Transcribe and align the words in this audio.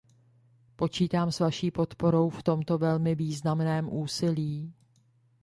Počítám 0.75 1.31
s 1.31 1.39
vaší 1.39 1.71
podporou 1.71 2.29
v 2.29 2.43
tomto 2.43 2.77
velmi 2.77 3.15
významném 3.15 3.89
úsilí. 3.93 4.73